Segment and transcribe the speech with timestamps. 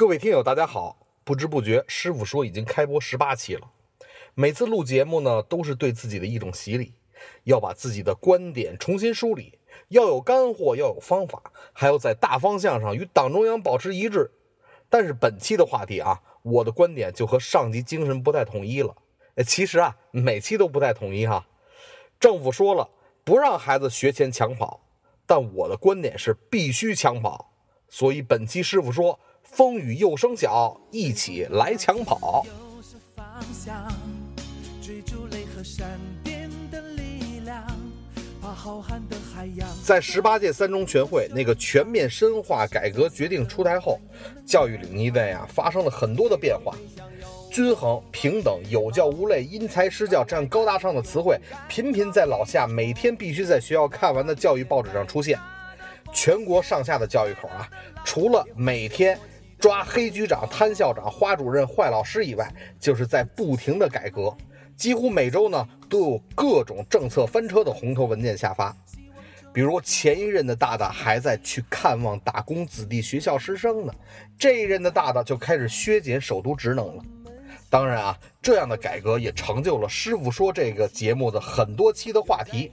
[0.00, 0.96] 各位听友，大家好！
[1.24, 3.70] 不知不觉，师傅说已经开播十八期了。
[4.32, 6.94] 每次录节目呢，都是对自己的一种洗礼，
[7.44, 9.58] 要把自己的观点重新梳理，
[9.88, 14.30] 要有干货，要有方法，还要在大方向上与党中央保持一致。
[14.88, 18.96] 但是本期的话题啊，我的观点就和上级精神不太统一了。
[19.44, 21.46] 其实啊，每期都不太统一哈。
[22.18, 22.88] 政府说了
[23.22, 24.80] 不让孩子学前抢跑，
[25.26, 27.52] 但我的观点是必须抢跑。
[27.90, 29.20] 所以本期师傅说。
[29.42, 32.46] 风雨又声小，一起来抢跑。
[39.84, 43.98] 在十八届三中全会那个全面深化改革决定出台后，
[44.46, 46.74] 教育领域内啊发生了很多的变化。
[47.50, 51.38] 均衡、平等、有教无类、因材施教这样高大上的词汇，
[51.68, 55.38] 频频在老夏每天必须在学校看完的教育报纸上出现。
[56.12, 57.68] 全国上下的教育口啊，
[58.04, 59.18] 除了每天。
[59.60, 64.34] 抓黑局长、贪校长、花主任、坏老师以外，就是在不停的改革，
[64.74, 68.74] 几乎每周呢都有各种政策翻车的红头文件下发。
[69.52, 73.92] 比如前一任的大大还在去看望打工子弟学校师生呢，
[74.38, 77.04] 这一任的大大就开始削减首都职能了。
[77.68, 82.72] 当然啊，这样的改革也成就了《师傅说》这个节目的很多期的话题，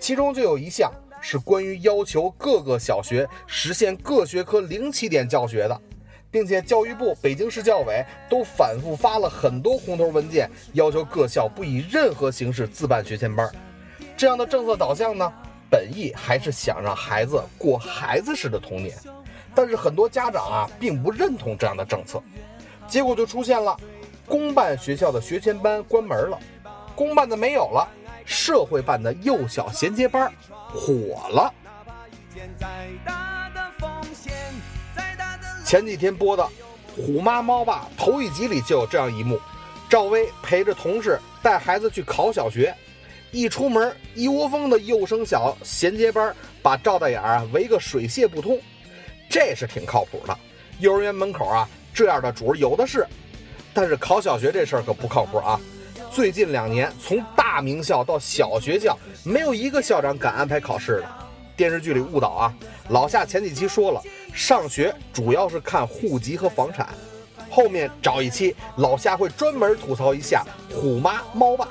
[0.00, 0.92] 其中就有一项
[1.24, 5.80] 是关于要求各个小学实现各学科零起点教学的。
[6.30, 13.48] 并且教育部、北京市教委都反复发了很多红头文件，要求各校不以任何形式自办学前班。
[14.16, 15.32] 这样的政策导向呢，
[15.70, 18.98] 本意还是想让孩子过孩子式的童年。
[19.54, 22.20] 但是很多家长啊，并不认同这样的政策，
[22.88, 23.76] 结果就出现了
[24.26, 26.36] 公办学校的学前班关门了，
[26.96, 27.88] 公办的没有了，
[28.24, 30.32] 社会办的幼小衔接班
[30.68, 31.52] 火了。
[35.64, 36.42] 前几天播的
[36.94, 39.40] 《虎妈猫爸》头一集里就有这样一幕：
[39.88, 42.74] 赵薇陪着同事带孩子去考小学，
[43.30, 48.60] 一出门一窝蜂的幼升小衔接班把赵大眼啊围个水泄不通，
[49.28, 50.38] 这是挺靠谱的。
[50.80, 53.06] 幼儿园门口啊这样的主有的是，
[53.72, 55.60] 但是考小学这事儿可不靠谱啊！
[56.10, 57.20] 最近两年从
[57.54, 61.08] 大名校到小学校，没有一个校长敢安排考试的。
[61.56, 62.54] 电视剧里误导啊！
[62.88, 64.02] 老夏前几期说了。
[64.32, 66.88] 上学主要是看户籍和房产，
[67.48, 71.68] 后面找一期老夏会专门吐槽一下虎妈猫爸。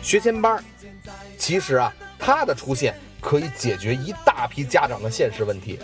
[0.00, 0.64] 学前班，
[1.36, 5.78] 其实啊，它的出现可以解决一大批家长的现实问题。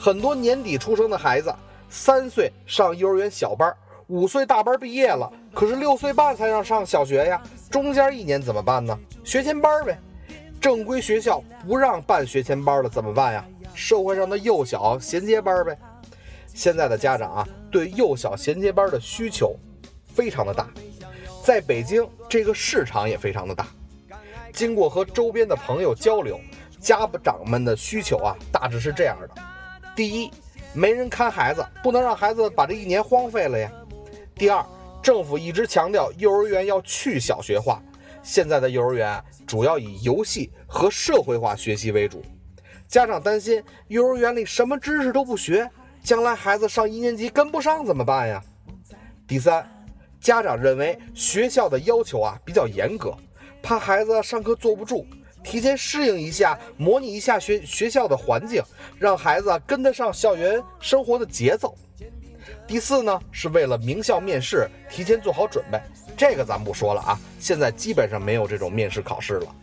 [0.00, 1.54] 很多年底出生的孩子，
[1.90, 3.70] 三岁上幼儿园小班，
[4.08, 8.98] 五岁大班毕业了，可是六岁半才让上小学呀，中间一年怎么办呢？
[9.24, 9.98] 学前班呗。
[10.60, 13.44] 正规学校不让办学前班了，怎么办呀？
[13.74, 15.76] 社会上的幼小衔接班呗。
[16.46, 19.56] 现在的家长啊，对幼小衔接班的需求
[20.14, 20.68] 非常的大，
[21.42, 23.66] 在北京这个市场也非常的大。
[24.52, 26.38] 经过和周边的朋友交流，
[26.78, 29.42] 家长们的需求啊，大致是这样的：
[29.96, 30.30] 第一，
[30.74, 33.68] 没人看孩子，不能让孩子把这一年荒废了呀；
[34.34, 34.64] 第二，
[35.02, 37.82] 政府一直强调幼儿园要去小学化。
[38.22, 42.22] 现在的幼儿园主要以游戏和社会化学习为主，
[42.88, 45.68] 家长担心幼儿园里什么知识都不学，
[46.02, 48.42] 将来孩子上一年级跟不上怎么办呀？
[49.26, 49.68] 第三，
[50.20, 53.14] 家长认为学校的要求啊比较严格，
[53.62, 55.06] 怕孩子上课坐不住，
[55.42, 58.62] 提前适应一下，模拟一下学学校的环境，
[58.98, 61.76] 让孩子跟得上校园生活的节奏。
[62.66, 65.80] 第四呢，是为了名校面试提前做好准备。
[66.16, 69.54] 这个咱不说了啊，现在基本上没有这种面试考试了。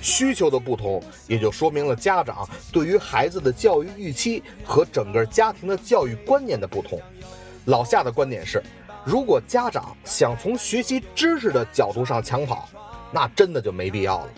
[0.00, 7.00] 需求的不同，也就说明了家长对于孩子的教育预期和整个家庭的教育观念的不同。
[7.64, 8.62] 老夏的观点是，
[9.04, 12.68] 如果家长想从学习知识的角度上抢跑，
[13.10, 14.28] 那真的就没必要了。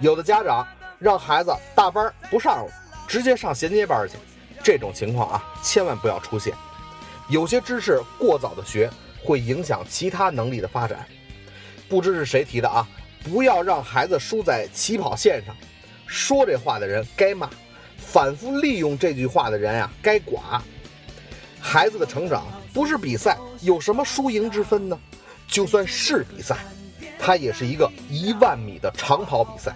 [0.00, 0.66] 有的家长
[0.98, 2.72] 让孩子大班不上了，
[3.06, 4.14] 直接上衔接班去。
[4.62, 6.52] 这种情况啊，千万不要出现。
[7.28, 8.90] 有些知识过早的学，
[9.22, 11.06] 会影响其他能力的发展。
[11.88, 12.86] 不知是谁提的啊？
[13.24, 15.54] 不要让孩子输在起跑线上。
[16.06, 17.48] 说这话的人该骂，
[17.96, 20.40] 反复利用这句话的人呀该剐。
[21.60, 24.98] 孩子的成长不是比赛，有什么输赢之分呢？
[25.46, 26.56] 就算是比赛，
[27.18, 29.74] 它也是一个一万米的长跑比赛，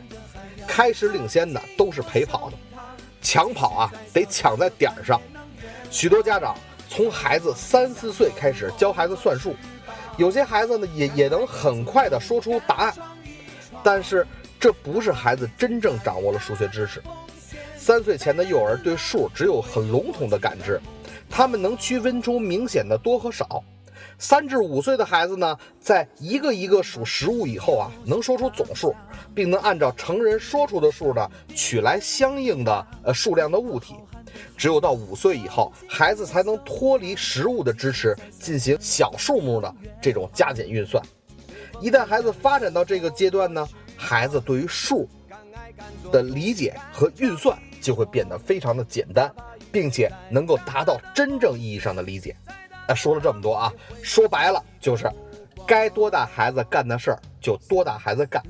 [0.75, 2.57] 开始领先的都是陪跑的。
[3.21, 5.21] 抢跑啊，得抢在点儿上。
[5.91, 6.57] 许多家长
[6.89, 9.55] 从孩子三四岁开始教孩子算数，
[10.17, 12.95] 有些孩子呢也也能很快的说出答案。
[13.83, 14.27] 但是
[14.59, 17.03] 这不是孩子真正掌握了数学知识。
[17.77, 20.81] 三岁前的幼儿对数只有很笼统的感知，
[21.29, 23.63] 他们能区分出明显的多和少。
[24.19, 28.95] 三至五岁的孩子呢，在一个一个数实物以后啊，能说出总数，
[29.35, 33.95] 并能按照成人说出的数呢，取来相应的呃数量的物体。
[34.57, 41.03] 只有到五岁以后，孩子才能脱离实物的支持，进行小数目的这种加减运算。
[41.81, 45.07] 一旦孩子发展到这个阶段呢，孩子对于数
[46.11, 49.31] 的理解和运算就会变得非常的简单，
[49.71, 52.35] 并且能够达到真正意义上的理解。
[52.87, 55.11] 哎，说了这么多啊，说白了就是，
[55.67, 58.43] 该多大孩子干的事儿就多大孩子干，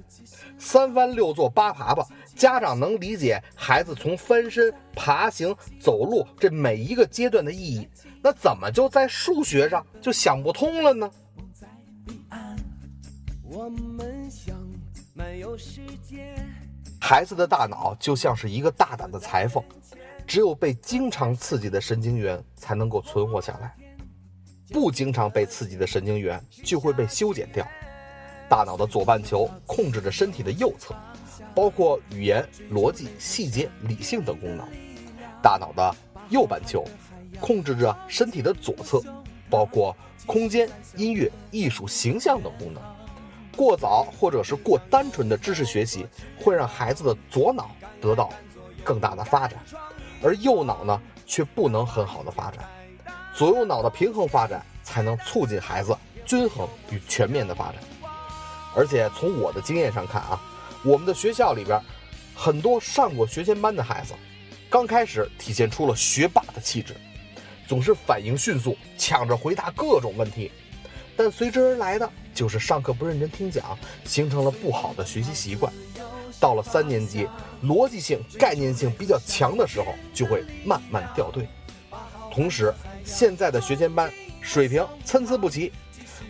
[0.62, 2.06] 三翻六坐八爬爬，
[2.36, 7.88] 家长能理解孩子从翻身、爬行、走路这每一个阶段的意义，
[8.22, 11.10] 那怎么就在数学上就想不通了呢？
[17.00, 19.62] 孩子的大脑就像是一个大胆的裁缝，
[20.28, 23.74] 只有被经常刺激的神经元才能够存活下来。
[24.68, 27.66] 不经常被刺激的神经元就会被修剪掉。
[28.52, 30.94] 大脑的左半球控制着身体的右侧，
[31.54, 34.66] 包括语言、逻辑、细节、理性等功能；
[35.42, 35.96] 大脑的
[36.28, 36.84] 右半球
[37.40, 39.00] 控制着身体的左侧，
[39.48, 39.96] 包括
[40.26, 42.82] 空间、音乐、艺术、形象等功能。
[43.56, 46.06] 过早或者是过单纯的知识学习
[46.38, 47.70] 会让孩子的左脑
[48.02, 48.28] 得到
[48.84, 49.58] 更大的发展，
[50.22, 52.62] 而右脑呢却不能很好的发展。
[53.34, 55.96] 左右脑的平衡发展，才能促进孩子
[56.26, 57.76] 均衡与全面的发展。
[58.74, 60.40] 而且从我的经验上看啊，
[60.82, 61.80] 我们的学校里边，
[62.34, 64.14] 很多上过学前班的孩子，
[64.70, 66.96] 刚开始体现出了学霸的气质，
[67.66, 70.50] 总是反应迅速，抢着回答各种问题。
[71.14, 75.70] 但随之而来的就是上课不认真听讲，形成了不好的学习习惯。
[76.40, 77.28] 到了三年级，
[77.62, 81.46] 逻辑性、概念性比较强的时候，就会慢慢掉队。
[82.32, 82.72] 同时，
[83.04, 84.10] 现在的学前班
[84.40, 85.70] 水平参差不齐，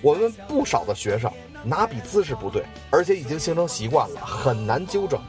[0.03, 1.33] 我们不少的学生
[1.65, 5.21] 拿笔姿势不对，而且已经形成习惯了，很难纠正。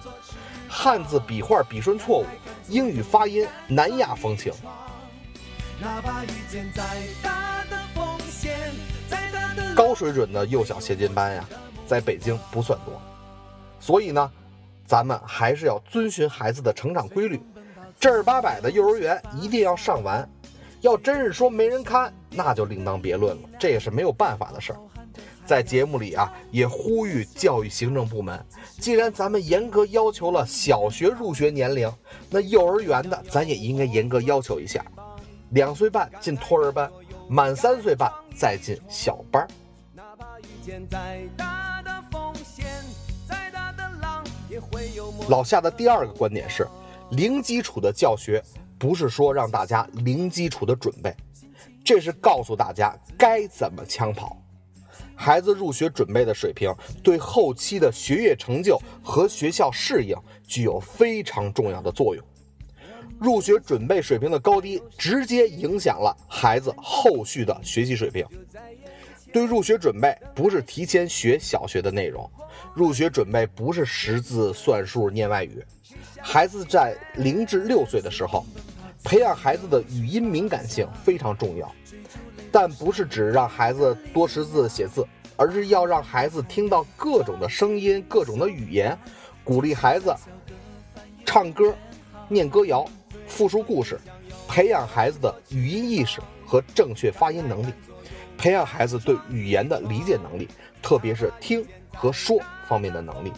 [0.68, 2.26] 汉字笔画笔顺错误，
[2.68, 4.52] 英语发音南亚风情。
[9.76, 11.46] 高水准的幼小衔接班呀，
[11.86, 13.00] 在北京不算多，
[13.80, 14.32] 所以呢，
[14.86, 17.42] 咱们还是要遵循孩子的成长规律，
[18.00, 20.28] 正儿八百的幼儿园一定要上完。
[20.82, 24.80] 要真是说没人看，那就另当别论了，这也是没有办法的事儿。
[25.46, 28.44] 在节目里啊，也呼吁教育行政部门，
[28.80, 31.92] 既然咱们严格要求了小学入学年龄，
[32.30, 34.84] 那幼儿园的咱也应该严格要求一下，
[35.52, 36.92] 两岁半进托儿班，
[37.28, 39.48] 满三岁半再进小班。
[39.94, 42.66] 哪怕遇见再大的风险，
[43.28, 46.68] 再大的浪，也会有老夏的第二个观点是，
[47.12, 48.44] 零基础的教学。
[48.80, 51.16] 不是说让大家零基础的准备，
[51.86, 54.38] 这是告诉大家该怎么枪跑。
[55.16, 60.16] 孩子入学准备的水平，对后期的学业成就和学校适应
[60.46, 62.24] 具有非常重要的作用。
[63.20, 68.26] 入学准备水平的高低，直接影响了孩子后续的学习水平。
[69.32, 72.30] 对入学准备，不是提前学小学的内容，
[72.76, 75.64] 入学准备不是识字、算数、念外语。
[76.22, 78.46] 孩子在零至六岁的时候。
[79.06, 81.70] 培养孩子的语音敏感性非常重要，
[82.54, 85.04] 但不是只让孩子多识字写字，
[85.36, 88.96] 而是要让孩子听到各种的声音、各种的语言，
[89.44, 90.16] 鼓励孩子
[91.26, 91.74] 唱歌、
[92.28, 92.86] 念歌谣、
[93.28, 94.00] 复述故事，
[94.48, 97.74] 培养孩子的语音意识和正确发音能力，
[98.38, 100.48] 培养孩子对语言的理解能力，
[100.80, 103.34] 特别是听和说方面的能力。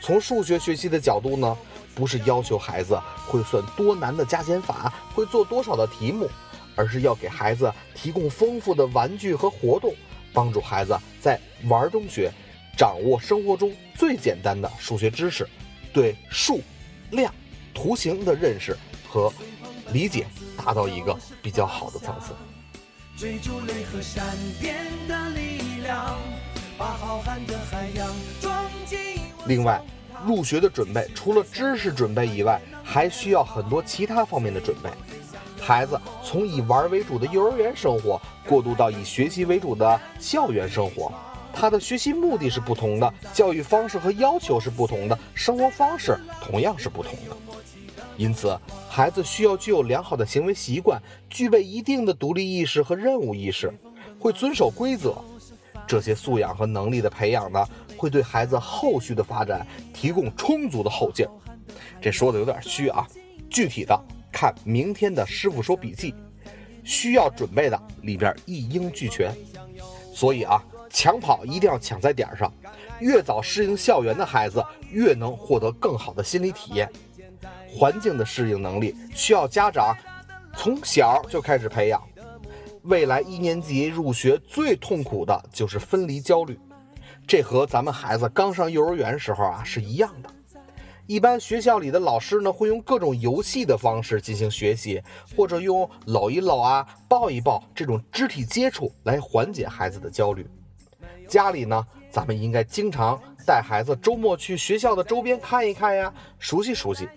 [0.00, 1.54] 从数学学习的角度呢？
[1.94, 2.96] 不是要求孩子
[3.26, 6.30] 会算多难的加减法，会做多少的题目，
[6.78, 9.92] 而是要给孩子提供丰富的玩具和活动，
[10.32, 12.30] 帮助孩子在玩中学，
[12.76, 15.44] 掌握生活中最简单的数学知识，
[15.92, 16.60] 对数、
[17.10, 17.34] 量、
[17.74, 19.32] 图形的认识和
[19.92, 20.24] 理解
[20.56, 22.32] 达到一个比较好的层次。
[23.16, 24.24] 追逐雷和闪
[24.60, 24.76] 电
[25.08, 26.16] 的力量，
[26.78, 28.08] 把浩瀚的海洋
[28.40, 28.98] 装进
[29.46, 29.82] 另外。
[30.26, 34.90] 入学的准备除了知识准备以外，还需要很多其他方面的准备。
[35.68, 41.12] 孩子从以玩为主的幼儿园生活过渡到以学习为主的校园生活，
[41.52, 47.36] 他的学习目的是不同的，教育方式和要求是不同的，生活方式同样是不同的。
[48.16, 48.58] 因此，
[48.88, 50.98] 孩子需要具有良好的行为习惯，
[51.28, 53.70] 具备一定的独立意识和任务意识，
[54.18, 55.18] 会遵守规则。
[55.86, 57.62] 这些素养和能力的培养呢？
[57.94, 61.26] 会对孩子后续的发展提供充足的后劲。
[62.00, 63.06] 这说的有点虚啊，
[63.50, 63.94] 具体的
[64.40, 66.14] 看明天的师傅说笔记，
[66.84, 69.34] 需要准备的里边一应俱全。
[70.14, 72.48] 所以啊，抢跑一定要抢在点上，
[73.00, 76.88] 越早适应校园的孩子，越能获得更好的心理体验。
[77.68, 79.92] 环境的适应能力需要家长
[80.56, 82.00] 从小就开始培养。
[82.84, 86.56] 未来一年级入学最痛苦的就是分离焦虑，
[87.26, 90.30] 这和咱们孩子刚上幼儿园时候啊是一样的。
[91.08, 95.02] 一般学校里的老师呢，会用各种游戏的方式进行学习，
[95.34, 100.46] 或者用搂一搂啊、抱一抱这种肢体接触来缓解孩子的焦虑。
[101.26, 107.08] 家里呢，咱们应该经常带孩子周末去学校的周边看一看呀，熟悉熟悉，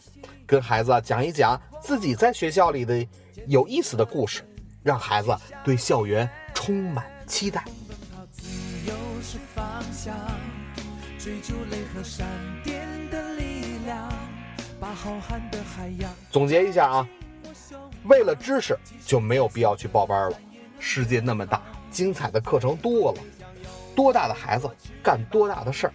[0.45, 3.05] 跟孩子讲一讲自己在学校里的
[3.45, 4.41] 有意思的故事，
[4.81, 7.65] 让孩子对校园充满期待。
[11.19, 12.25] 追逐雷和闪
[12.63, 12.87] 电
[16.31, 17.07] 总结一下啊，
[18.05, 20.37] 为了知识就没有必要去报班了。
[20.79, 21.61] 世界那么大，
[21.91, 23.21] 精彩的课程多了，
[23.95, 24.67] 多大的孩子
[25.03, 25.93] 干多大的事儿。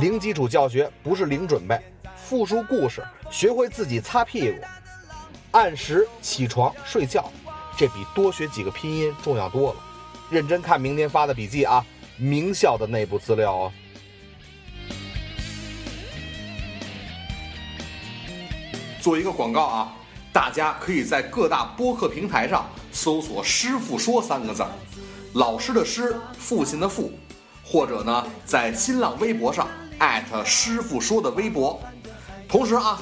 [0.00, 1.80] 零基础教学不是零准备，
[2.14, 4.58] 复述故事，学会自己擦屁股，
[5.50, 7.32] 按时起床睡觉，
[7.76, 9.80] 这比多学几个拼音重要多了。
[10.30, 11.84] 认真看明天发的笔记啊，
[12.16, 13.72] 名校的内部资料哦。
[19.08, 19.90] 做一个广告啊，
[20.34, 24.68] 大家可以在各大播客平台上搜索“师傅说”三个字儿，
[25.32, 27.10] 老师的师，父亲的父，
[27.64, 31.80] 或者呢，在新浪微博上艾特师傅说的微博。
[32.46, 33.00] 同时啊，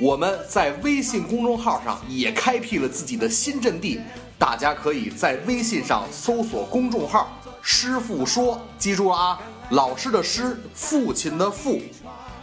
[0.00, 4.00] 我们在微信公众号上也开辟了自己的新阵地，
[4.36, 9.38] 大家可以在微信上搜索公众号“师傅说”，记住了啊，
[9.70, 11.80] 老师的师，父亲的父，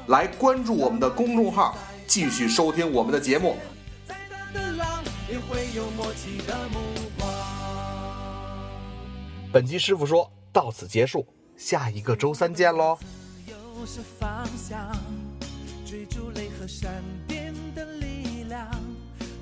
[0.07, 1.77] 来关注我们的公众号。
[2.13, 3.57] 继续收听我们的节目。
[9.51, 11.25] 本期师傅说到此结束，
[11.57, 12.99] 下一个周三见喽。
[13.83, 14.95] 是方向，
[15.87, 18.69] 追逐雷和闪电的力量，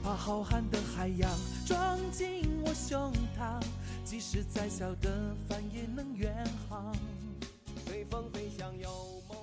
[0.01, 1.29] 把浩瀚的海洋
[1.67, 3.61] 装进我胸膛，
[4.05, 6.33] 即使再小的帆也能远
[6.69, 6.95] 航，
[7.85, 8.89] 随风飞翔有
[9.27, 9.40] 梦。